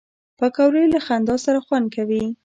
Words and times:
پکورې 0.39 0.83
له 0.93 0.99
خندا 1.05 1.35
سره 1.45 1.59
خوند 1.65 1.87
کوي 1.95 2.23